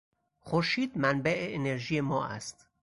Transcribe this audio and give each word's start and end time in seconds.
خورشید 0.39 0.97
منبع 0.97 1.35
انرژی 1.51 2.01
ما 2.01 2.25
است. 2.27 2.67